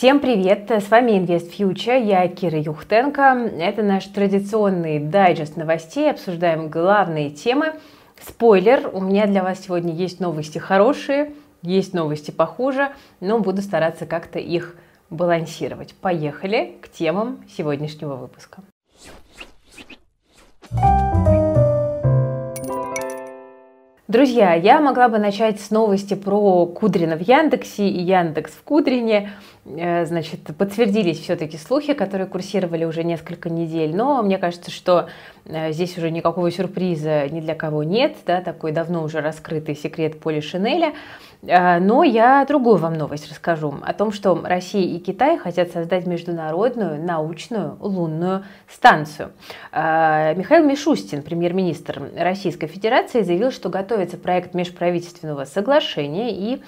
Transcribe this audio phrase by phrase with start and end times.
[0.00, 0.70] Всем привет!
[0.70, 3.50] С вами Invest Future, я Кира Юхтенко.
[3.58, 6.10] Это наш традиционный дайджест новостей.
[6.10, 7.74] Обсуждаем главные темы.
[8.18, 14.06] Спойлер, у меня для вас сегодня есть новости хорошие, есть новости похуже, но буду стараться
[14.06, 14.74] как-то их
[15.10, 15.94] балансировать.
[15.94, 18.62] Поехали к темам сегодняшнего выпуска.
[24.10, 29.30] Друзья, я могла бы начать с новости про Кудрина в Яндексе и Яндекс в Кудрине.
[29.66, 35.08] Э, значит, подтвердились все-таки слухи, которые курсировали уже несколько недель, но мне кажется, что
[35.44, 40.18] э, здесь уже никакого сюрприза ни для кого нет, да, такой давно уже раскрытый секрет
[40.18, 40.94] Поли Шинеля.
[41.42, 46.06] Э, но я другую вам новость расскажу о том, что Россия и Китай хотят создать
[46.06, 49.32] международную научную лунную станцию.
[49.72, 56.62] Михаил Мишустин, премьер-министр Российской Федерации, заявил, что готовится проект межправительственного соглашения и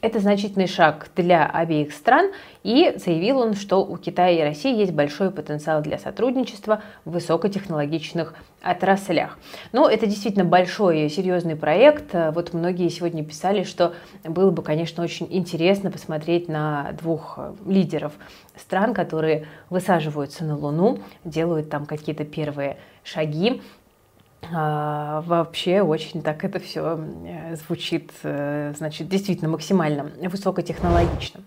[0.00, 2.30] это значительный шаг для обеих стран,
[2.62, 8.34] и заявил он, что у Китая и России есть большой потенциал для сотрудничества в высокотехнологичных
[8.62, 9.38] отраслях.
[9.72, 12.14] Но это действительно большой серьезный проект.
[12.34, 18.12] Вот многие сегодня писали, что было бы, конечно, очень интересно посмотреть на двух лидеров
[18.56, 23.62] стран, которые высаживаются на Луну, делают там какие-то первые шаги.
[24.52, 31.40] А, вообще очень так это все э, звучит, э, значит, действительно максимально высокотехнологично.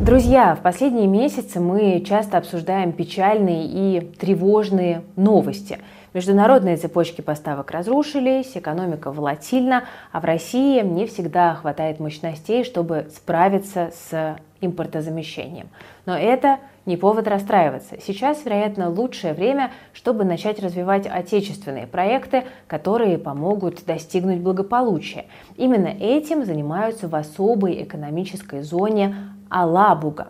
[0.00, 5.78] Друзья, в последние месяцы мы часто обсуждаем печальные и тревожные новости.
[6.16, 13.90] Международные цепочки поставок разрушились, экономика волатильна, а в России не всегда хватает мощностей, чтобы справиться
[13.92, 15.68] с импортозамещением.
[16.06, 17.96] Но это не повод расстраиваться.
[18.00, 25.26] Сейчас, вероятно, лучшее время, чтобы начать развивать отечественные проекты, которые помогут достигнуть благополучия.
[25.58, 29.14] Именно этим занимаются в особой экономической зоне
[29.50, 30.28] Алабуга.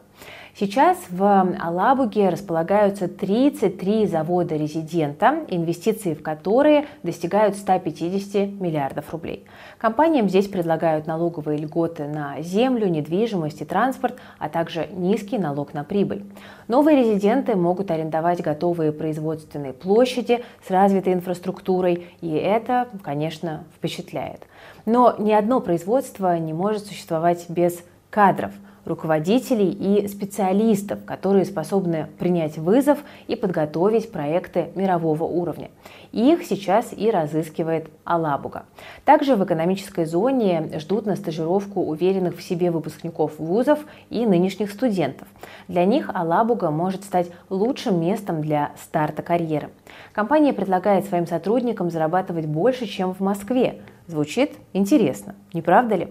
[0.58, 9.44] Сейчас в Алабуге располагаются 33 завода-резидента, инвестиции в которые достигают 150 миллиардов рублей.
[9.76, 15.84] Компаниям здесь предлагают налоговые льготы на землю, недвижимость и транспорт, а также низкий налог на
[15.84, 16.24] прибыль.
[16.68, 24.46] Новые резиденты могут арендовать готовые производственные площади с развитой инфраструктурой, и это, конечно, впечатляет.
[24.86, 28.52] Но ни одно производство не может существовать без кадров–
[28.86, 35.70] руководителей и специалистов, которые способны принять вызов и подготовить проекты мирового уровня.
[36.12, 38.64] Их сейчас и разыскивает Алабуга.
[39.04, 45.26] Также в экономической зоне ждут на стажировку уверенных в себе выпускников вузов и нынешних студентов.
[45.66, 49.70] Для них Алабуга может стать лучшим местом для старта карьеры.
[50.12, 53.82] Компания предлагает своим сотрудникам зарабатывать больше, чем в Москве.
[54.06, 56.08] Звучит интересно, не правда ли?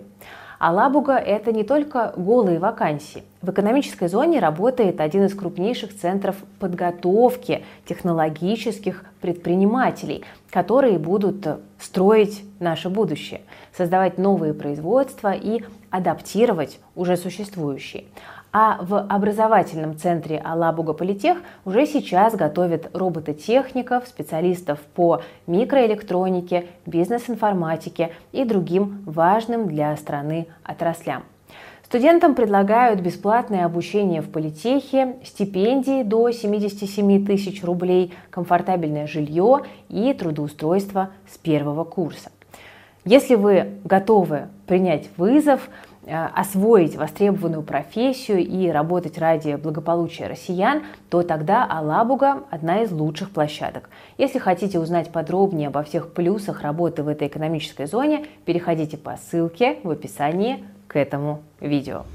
[0.59, 3.23] Алабуга– это не только голые вакансии.
[3.41, 11.45] В экономической зоне работает один из крупнейших центров подготовки технологических предпринимателей, которые будут
[11.79, 13.41] строить наше будущее,
[13.75, 18.05] создавать новые производства и адаптировать уже существующие.
[18.57, 28.45] А в образовательном центре Алабуга Политех уже сейчас готовят робототехников, специалистов по микроэлектронике, бизнес-информатике и
[28.45, 31.23] другим важным для страны отраслям.
[31.83, 41.09] Студентам предлагают бесплатное обучение в политехе, стипендии до 77 тысяч рублей, комфортабельное жилье и трудоустройство
[41.29, 42.31] с первого курса.
[43.03, 45.69] Если вы готовы принять вызов,
[46.07, 53.89] освоить востребованную профессию и работать ради благополучия россиян, то тогда Алабуга– одна из лучших площадок.
[54.17, 59.77] Если хотите узнать подробнее обо всех плюсах работы в этой экономической зоне, переходите по ссылке
[59.83, 62.05] в описании к этому видео.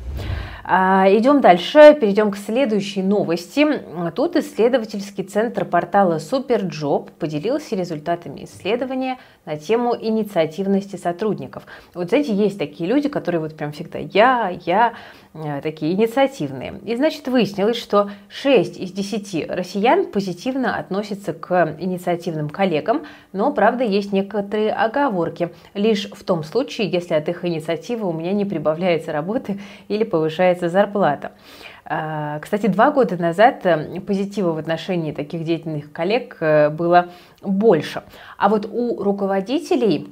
[0.72, 3.66] А, идем дальше, перейдем к следующей новости.
[4.14, 11.64] Тут исследовательский центр портала Superjob поделился результатами исследования на тему инициативности сотрудников.
[11.92, 14.92] Вот знаете, есть такие люди, которые вот прям всегда я, я,
[15.62, 16.80] такие инициативные.
[16.84, 23.02] И значит выяснилось, что 6 из 10 россиян позитивно относятся к инициативным коллегам,
[23.32, 25.50] но правда есть некоторые оговорки.
[25.74, 30.68] Лишь в том случае, если от их инициативы у меня не прибавляется работы или повышается
[30.68, 31.32] зарплата.
[31.84, 37.08] А, кстати, два года назад э, позитива в отношении таких деятельных коллег э, было
[37.42, 38.04] больше.
[38.38, 40.08] А вот у руководителей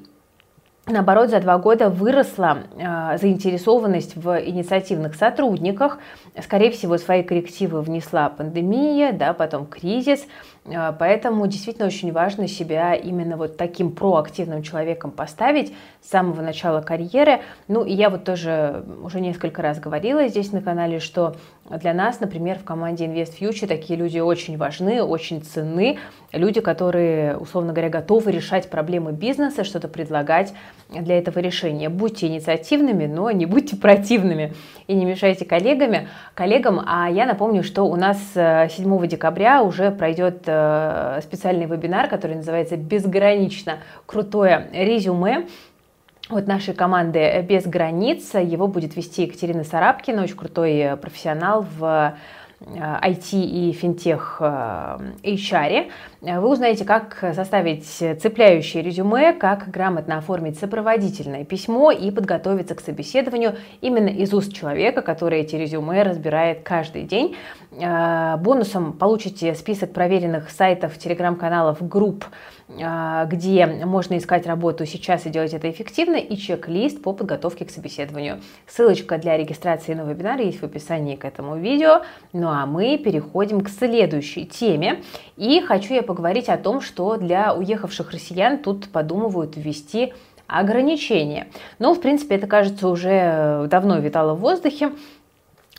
[0.88, 5.98] наоборот, за два года выросла э, заинтересованность в инициативных сотрудниках.
[6.42, 10.26] Скорее всего, свои коррективы внесла пандемия, да, потом кризис.
[10.68, 16.80] Э, поэтому действительно очень важно себя именно вот таким проактивным человеком поставить с самого начала
[16.80, 17.40] карьеры.
[17.68, 21.36] Ну и я вот тоже уже несколько раз говорила здесь на канале, что
[21.70, 25.98] для нас, например, в команде Invest Future такие люди очень важны, очень ценны.
[26.32, 30.54] Люди, которые, условно говоря, готовы решать проблемы бизнеса, что-то предлагать
[30.88, 31.88] для этого решения.
[31.88, 34.54] Будьте инициативными, но не будьте противными
[34.86, 36.80] и не мешайте коллегами, коллегам.
[36.86, 40.57] А я напомню, что у нас 7 э, декабря уже пройдет э,
[41.22, 45.46] специальный вебинар, который называется «Безгранично крутое резюме»
[46.28, 48.34] вот нашей команды «Без границ».
[48.34, 52.14] Его будет вести Екатерина Сарабкина, очень крутой э, профессионал в
[52.60, 55.90] IT э, и финтех HR.
[56.22, 62.80] Э, вы узнаете, как составить цепляющее резюме, как грамотно оформить сопроводительное письмо и подготовиться к
[62.80, 67.36] собеседованию именно из уст человека, который эти резюме разбирает каждый день.
[67.70, 72.24] Бонусом получите список проверенных сайтов, телеграм-каналов, групп,
[72.68, 78.40] где можно искать работу сейчас и делать это эффективно, и чек-лист по подготовке к собеседованию.
[78.66, 82.02] Ссылочка для регистрации на вебинар есть в описании к этому видео.
[82.48, 85.02] Ну а мы переходим к следующей теме.
[85.36, 90.14] И хочу я поговорить о том, что для уехавших россиян тут подумывают ввести
[90.46, 91.48] ограничения.
[91.78, 94.92] Но, в принципе, это, кажется, уже давно витало в воздухе.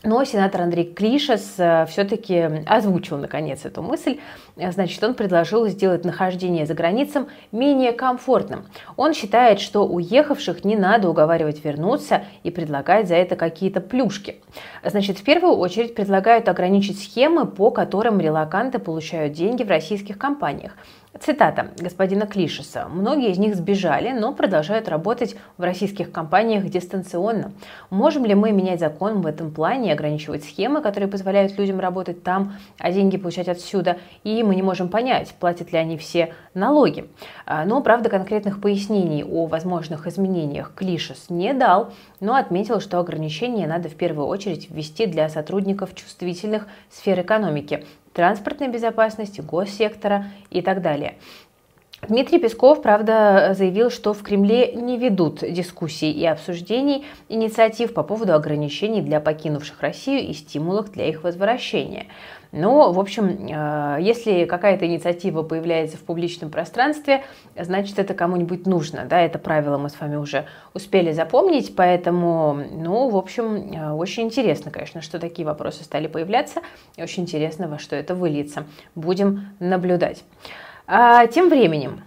[0.02, 4.18] Но сенатор Андрей Клишес э, все-таки озвучил, наконец, эту мысль.
[4.56, 8.64] Значит, он предложил сделать нахождение за границей менее комфортным.
[8.96, 14.36] Он считает, что уехавших не надо уговаривать вернуться и предлагать за это какие-то плюшки.
[14.82, 20.76] Значит, в первую очередь предлагают ограничить схемы, по которым релаканты получают деньги в российских компаниях.
[21.18, 22.86] Цитата господина Клишеса.
[22.88, 27.52] «Многие из них сбежали, но продолжают работать в российских компаниях дистанционно.
[27.90, 32.22] Можем ли мы менять закон в этом плане и ограничивать схемы, которые позволяют людям работать
[32.22, 33.98] там, а деньги получать отсюда?
[34.22, 37.10] И мы не можем понять, платят ли они все налоги».
[37.44, 43.66] А, но, правда, конкретных пояснений о возможных изменениях Клишес не дал, но отметил, что ограничения
[43.66, 50.82] надо в первую очередь ввести для сотрудников чувствительных сфер экономики, транспортной безопасности, госсектора и так
[50.82, 51.16] далее.
[52.08, 58.34] Дмитрий Песков, правда, заявил, что в Кремле не ведут дискуссий и обсуждений инициатив по поводу
[58.34, 62.06] ограничений для покинувших Россию и стимулов для их возвращения.
[62.52, 67.22] Но, в общем, э, если какая-то инициатива появляется в публичном пространстве,
[67.54, 69.04] значит, это кому-нибудь нужно.
[69.04, 69.20] Да?
[69.20, 74.70] Это правило мы с вами уже успели запомнить, поэтому, ну, в общем, э, очень интересно,
[74.70, 76.62] конечно, что такие вопросы стали появляться,
[76.96, 78.64] и очень интересно, во что это выльется.
[78.94, 80.24] Будем наблюдать.
[80.92, 82.02] А, тем временем,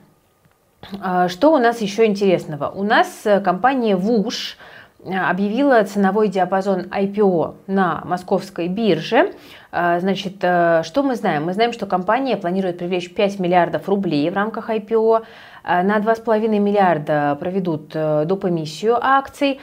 [1.02, 2.70] а, что у нас еще интересного?
[2.70, 4.58] У нас э, компания ВУШ
[5.06, 9.32] объявила ценовой диапазон IPO на московской бирже.
[9.76, 11.46] А, значит, э, что мы знаем?
[11.46, 15.24] Мы знаем, что компания планирует привлечь 5 миллиардов рублей в рамках IPO.
[15.64, 18.46] А, на 2,5 миллиарда проведут э, доп.
[18.46, 19.60] эмиссию акций.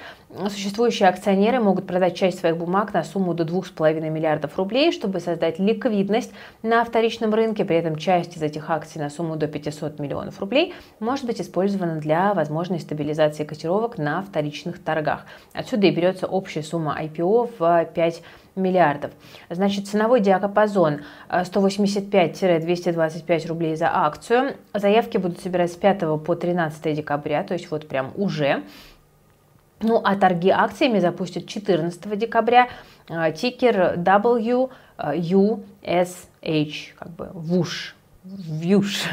[0.49, 5.61] Существующие акционеры могут продать часть своих бумаг на сумму до 2,5 миллиардов рублей, чтобы создать
[5.61, 6.33] ликвидность
[6.63, 7.65] на вторичном рынке.
[7.65, 12.01] При этом часть из этих акций на сумму до 500 миллионов рублей может быть использована
[12.01, 15.25] для возможной стабилизации котировок на вторичных торгах.
[15.53, 18.40] Отсюда и берется общая сумма IPO в 5 миллиардов.
[19.49, 24.57] Значит, ценовой диапазон 185-225 э, рублей за акцию.
[24.75, 28.63] Заявки будут собирать с 5 по 13 декабря, то есть вот прям уже.
[29.83, 32.69] Ну, а торги акциями запустят 14 декабря.
[33.09, 34.71] Э, тикер WUSH,
[36.99, 37.95] как бы ВУШ,
[38.31, 39.09] ВЮШ.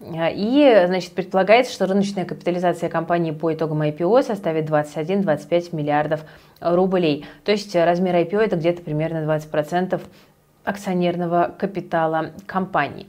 [0.00, 6.24] И, значит, предполагается, что рыночная капитализация компании по итогам IPO составит 21-25 миллиардов
[6.60, 7.26] рублей.
[7.44, 10.00] То есть размер IPO это где-то примерно 20%
[10.64, 13.06] акционерного капитала компании.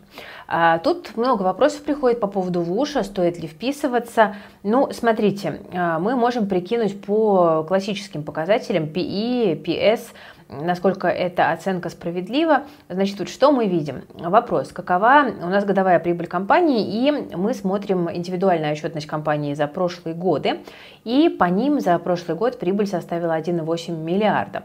[0.48, 4.36] А, тут много вопросов приходит по поводу ВУШа, стоит ли вписываться.
[4.64, 10.02] Ну, смотрите, а, мы можем прикинуть по классическим показателям PE, PS,
[10.50, 12.64] насколько эта оценка справедлива.
[12.90, 14.04] Значит, вот что мы видим?
[14.14, 20.16] Вопрос, какова у нас годовая прибыль компании, и мы смотрим индивидуальную отчетность компании за прошлые
[20.16, 20.62] годы,
[21.04, 24.64] и по ним за прошлый год прибыль составила 1,8 миллиарда.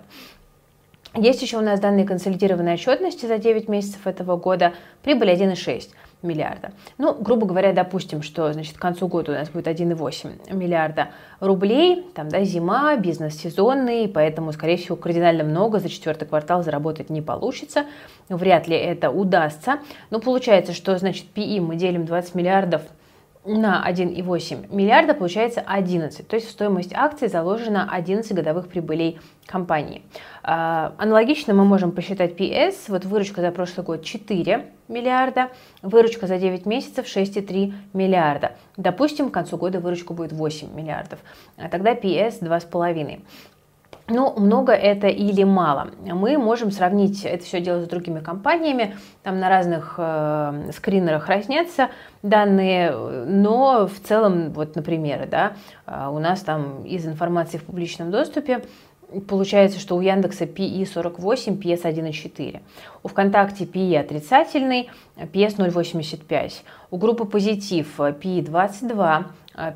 [1.15, 5.89] Есть еще у нас данные консолидированной отчетности за 9 месяцев этого года, прибыль 1,6
[6.23, 6.73] миллиарда.
[6.99, 11.09] Ну, грубо говоря, допустим, что значит, к концу года у нас будет 1,8 миллиарда
[11.41, 17.11] рублей, там, да, зима, бизнес сезонный, поэтому, скорее всего, кардинально много за четвертый квартал заработать
[17.11, 17.85] не получится,
[18.29, 19.79] вряд ли это удастся.
[20.11, 22.83] Но получается, что, значит, PI мы делим 20 миллиардов
[23.45, 30.03] на 1,8 миллиарда получается 11, то есть в стоимость акций заложено 11 годовых прибылей компании.
[30.43, 35.49] А, аналогично мы можем посчитать PS, вот выручка за прошлый год 4 миллиарда,
[35.83, 38.53] выручка за 9 месяцев 6,3 миллиарда.
[38.77, 41.19] Допустим, к концу года выручка будет 8 миллиардов,
[41.57, 43.21] а тогда PS 2,5.
[44.09, 45.91] Ну, много это или мало.
[46.01, 48.97] Мы можем сравнить это все дело с другими компаниями.
[49.23, 51.91] Там на разных э, скринерах разнятся
[52.23, 55.53] данные, но в целом, вот, например, да,
[55.87, 58.63] э, у нас там из информации в публичном доступе
[59.27, 62.61] Получается, что у Яндекса PE 48, PS 1,4.
[63.03, 66.53] У ВКонтакте PE отрицательный, PS 0,85.
[66.91, 69.27] У группы Позитив PE 22,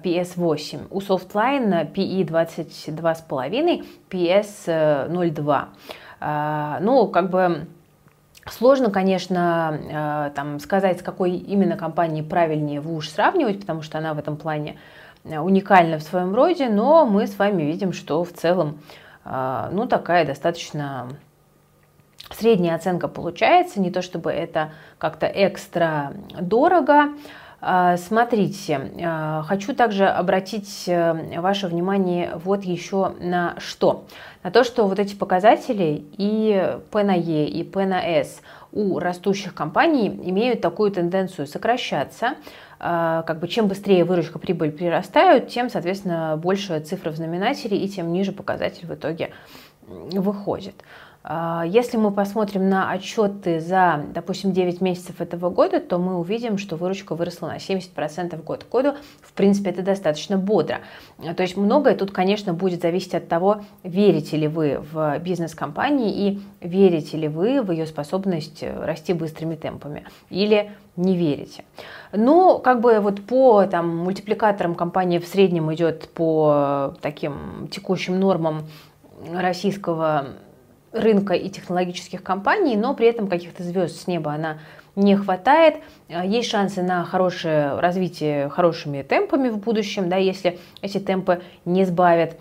[0.05, 0.87] PS8.
[0.91, 4.67] У Softline PE 22,5, PS
[5.11, 6.81] 0,2.
[6.81, 7.67] Ну, как бы
[8.47, 9.79] Сложно, конечно,
[10.29, 14.19] э, там, сказать, с какой именно компанией правильнее в уж сравнивать, потому что она в
[14.19, 14.79] этом плане
[15.23, 18.81] э, уникальна в своем роде, но мы с вами видим, что в целом,
[19.25, 21.11] э, ну, такая достаточно
[22.31, 27.11] средняя оценка получается, не то чтобы это как-то экстра дорого, а,
[27.97, 34.07] смотрите, а, хочу также обратить э, ваше внимание вот еще на что.
[34.43, 38.41] На то, что вот эти показатели и P на E, и P на S
[38.73, 42.35] у растущих компаний имеют такую тенденцию сокращаться.
[42.81, 47.89] А, как бы чем быстрее выручка прибыль прирастают, тем, соответственно, больше цифра в знаменателе и
[47.89, 49.31] тем ниже показатель в итоге
[49.87, 50.75] выходит.
[51.25, 56.59] А, если мы посмотрим на отчеты за, допустим, 9 месяцев этого года, то мы увидим,
[56.59, 58.95] что выручка выросла на 70% год к году.
[59.21, 60.81] В принципе, это достаточно бодро.
[61.37, 66.41] То есть многое тут, конечно, будет зависеть от того, верите ли вы в бизнес-компании и
[66.61, 71.65] верите ли вы в ее способность расти быстрыми темпами или не верите.
[72.13, 78.65] Но как бы вот по там, мультипликаторам компания в среднем идет по таким текущим нормам
[79.33, 80.27] российского
[80.93, 84.59] рынка и технологических компаний, но при этом каких-то звезд с неба она
[84.95, 85.77] не хватает.
[86.09, 91.85] А, есть шансы на хорошее развитие хорошими темпами в будущем, да, если эти темпы не
[91.85, 92.37] сбавят.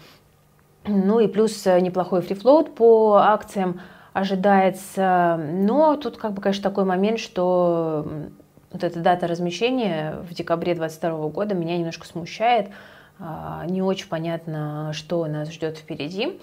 [0.86, 3.79] Ну и плюс э, неплохой фрифлоут по акциям
[4.13, 5.39] ожидается.
[5.53, 8.08] Но тут как бы, конечно, такой момент, что
[8.72, 12.70] вот эта дата размещения в декабре 2022 года меня немножко смущает.
[13.20, 16.39] А, не очень понятно, что нас ждет впереди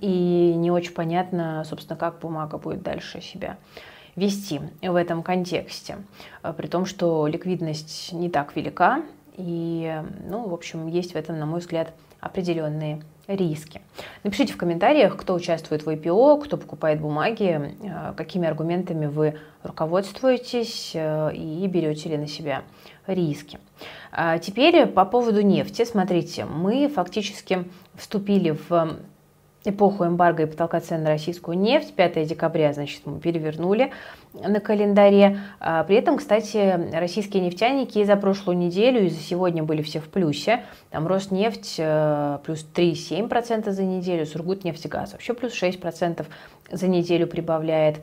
[0.00, 3.56] и не очень понятно, собственно, как бумага будет дальше себя
[4.16, 5.98] вести в этом контексте,
[6.42, 9.02] а, при том, что ликвидность не так велика,
[9.34, 13.80] и, ну, в общем, есть в этом, на мой взгляд, определенные риски.
[14.24, 20.92] Напишите в комментариях, кто участвует в IPO, кто покупает бумаги, а, какими аргументами вы руководствуетесь
[20.94, 22.62] а, и берете ли на себя
[23.06, 23.58] риски.
[24.40, 25.84] Теперь по поводу нефти.
[25.84, 27.64] Смотрите, мы фактически
[27.96, 28.96] вступили в
[29.64, 31.94] эпоху эмбарго и потолка цен на российскую нефть.
[31.94, 33.92] 5 декабря, значит, мы перевернули
[34.32, 35.40] на календаре.
[35.60, 40.00] А, при этом, кстати, российские нефтяники и за прошлую неделю, и за сегодня были все
[40.00, 40.64] в плюсе.
[40.90, 46.26] Там Роснефть э, плюс 3,7% за неделю, Сургутнефтегаз вообще плюс 6%
[46.70, 48.00] за неделю прибавляет.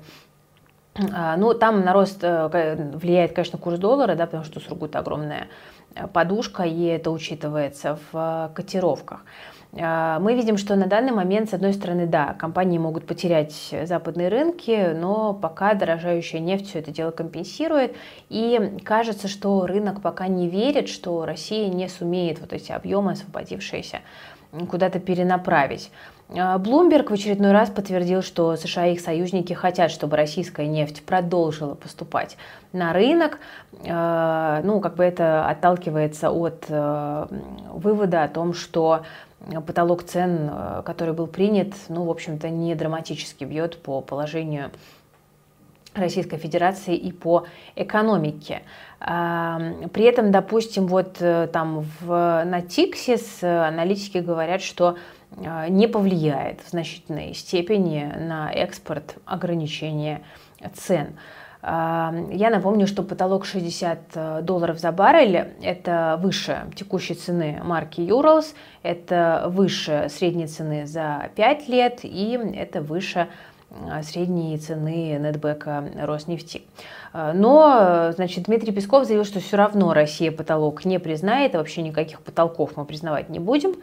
[1.13, 5.47] А, ну, там на рост э, влияет, конечно, курс доллара, да, потому что Сургут огромная
[5.95, 9.23] э, подушка, и это учитывается в котировках.
[9.77, 14.29] А, мы видим, что на данный момент, с одной стороны, да, компании могут потерять западные
[14.29, 17.95] рынки, но пока дорожающая нефть все это дело компенсирует.
[18.29, 23.99] И кажется, что рынок пока не верит, что Россия не сумеет вот эти объемы, освободившиеся,
[24.69, 25.91] куда-то перенаправить.
[26.29, 31.73] Блумберг в очередной раз подтвердил, что США и их союзники хотят, чтобы российская нефть продолжила
[31.73, 32.37] поступать
[32.71, 33.39] на рынок.
[33.87, 37.27] А, ну, как бы это отталкивается от э,
[37.73, 39.01] вывода о том, что
[39.65, 44.71] потолок цен, э, который был принят, ну, в общем-то, не драматически бьет по положению
[45.95, 48.61] Российской Федерации и по экономике.
[48.99, 54.97] При этом, допустим, вот э, там в, на Тиксис аналитики говорят, что
[55.31, 60.21] э, не повлияет в значительной степени на экспорт ограничения
[60.75, 61.17] цен.
[61.61, 68.53] Я напомню, что потолок 60 э, долларов за баррель– это выше текущей цены марки Urals,
[68.81, 73.27] это выше средней цены за 5 лет и это выше
[73.71, 76.61] э, средней цены нетбека Роснефти.
[77.11, 82.21] Э, но, значит, Дмитрий Песков заявил, что все равно Россия потолок не признает, вообще никаких
[82.21, 83.75] потолков мы признавать не будем.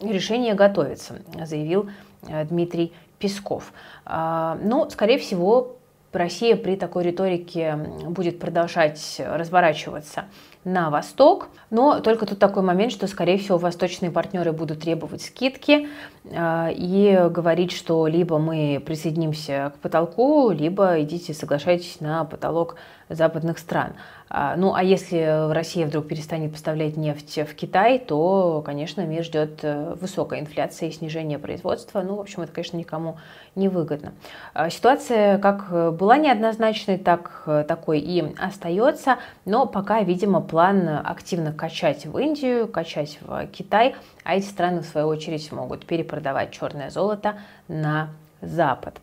[0.00, 1.90] Решение готовится, заявил
[2.22, 3.74] Дмитрий Песков.
[4.06, 5.76] Но, скорее всего,
[6.12, 10.24] Россия при такой риторике будет продолжать разворачиваться
[10.64, 11.48] на восток.
[11.70, 15.88] Но только тут такой момент, что, скорее всего, восточные партнеры будут требовать скидки
[16.24, 22.76] э, и говорить, что либо мы присоединимся к потолку, либо идите соглашайтесь на потолок
[23.08, 23.94] западных стран.
[24.32, 29.58] А, ну, а если Россия вдруг перестанет поставлять нефть в Китай, то, конечно, мир ждет
[29.62, 32.00] э, высокая инфляция и снижение производства.
[32.02, 33.16] Ну, в общем, это, конечно, никому
[33.56, 34.12] не выгодно.
[34.54, 42.06] А, ситуация как была неоднозначной, так такой и остается, но пока, видимо, план активно качать
[42.06, 47.40] в Индию, качать в Китай, а эти страны, в свою очередь, могут перепродавать черное золото
[47.66, 48.10] на
[48.40, 49.00] Запад.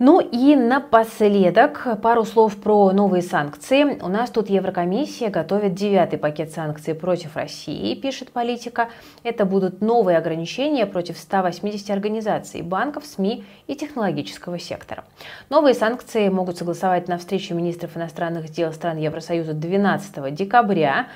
[0.00, 3.96] Ну и напоследок пару слов про новые санкции.
[4.02, 8.88] У нас тут Еврокомиссия готовит девятый пакет санкций против России, пишет политика.
[9.22, 15.04] Это будут новые ограничения против 180 организаций, банков, СМИ и технологического сектора.
[15.48, 21.06] Новые санкции могут согласовать на встрече министров иностранных дел стран Евросоюза 12 декабря.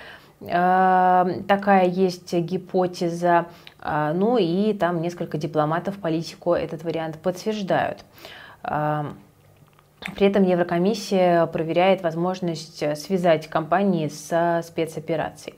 [0.40, 3.46] Э, такая есть гипотеза.
[3.80, 8.04] Э, ну и там несколько дипломатов политику этот вариант подтверждают.
[8.62, 15.56] При этом Еврокомиссия проверяет возможность э, связать компании со спецоперацией.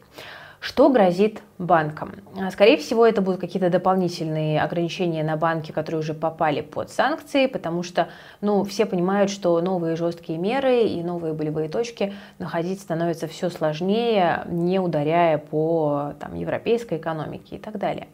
[0.60, 2.16] Что грозит банкам?
[2.38, 7.46] А, скорее всего, это будут какие-то дополнительные ограничения на банки, которые уже попали под санкции,
[7.46, 8.08] потому что
[8.42, 14.44] ну, все понимают, что новые жесткие меры и новые болевые точки находить становится все сложнее,
[14.48, 18.08] не ударяя по там, европейской экономике и так далее.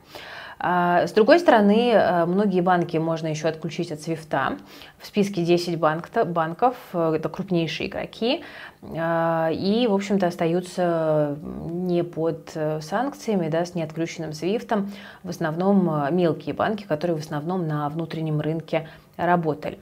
[0.58, 4.56] А, с другой стороны, э, многие банки можно еще отключить от свифта.
[4.98, 8.42] В списке 10 банк, банков, э, это крупнейшие игроки,
[8.82, 16.14] а, и, в общем-то, остаются не под э, санкциями, да, с неотключенным свифтом, в основном
[16.14, 19.78] мелкие банки, которые в основном на внутреннем рынке работали.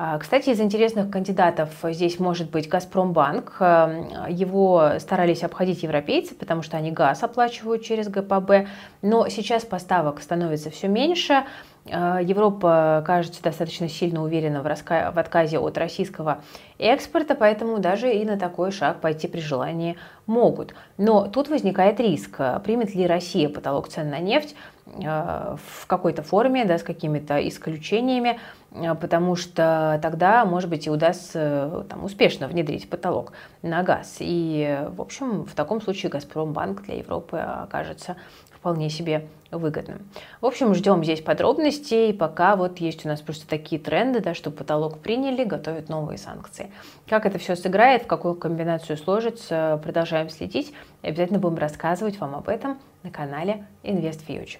[0.00, 3.56] А, кстати, из интересных кандидатов здесь может быть Газпромбанк.
[3.58, 8.68] Эм, его старались обходить европейцы, потому что они газ оплачивают через ГПБ.
[9.02, 11.42] Но сейчас поставок становится все меньше.
[11.86, 15.10] Э, Европа, кажется, достаточно сильно уверена в, раска...
[15.12, 16.42] в отказе от российского
[16.78, 20.74] экспорта, поэтому даже и на такой шаг пойти при желании могут.
[20.96, 24.54] Но тут возникает риск, примет ли Россия потолок цен на нефть
[24.86, 28.38] э, в какой-то форме, да, с какими-то исключениями,
[28.72, 33.32] э, потому что тогда, может быть, и удастся там, успешно внедрить потолок
[33.62, 34.16] на газ.
[34.20, 38.16] И, в общем, в таком случае Газпромбанк для Европы окажется
[38.50, 40.08] вполне себе выгодным.
[40.40, 44.50] В общем, ждем здесь подробностей, пока вот есть у нас просто такие тренды, да, что
[44.50, 46.70] потолок приняли, готовят новые санкции.
[47.08, 50.72] Как это все сыграет, в какую комбинацию сложится, продолжаем следить.
[51.02, 54.58] И обязательно будем рассказывать вам об этом на канале Invest Future.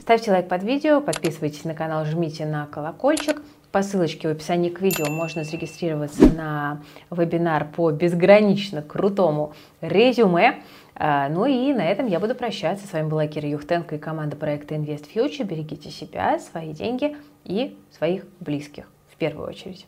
[0.00, 3.42] Ставьте лайк под видео, подписывайтесь на канал, жмите на колокольчик.
[3.72, 10.62] По ссылочке в описании к видео можно зарегистрироваться на вебинар по безгранично крутому резюме.
[10.98, 12.86] А, ну и на этом я буду прощаться.
[12.86, 15.44] С вами была Кира Юхтенко и команда проекта Invest Future.
[15.44, 19.86] Берегите себя, свои деньги и своих близких в первую очередь.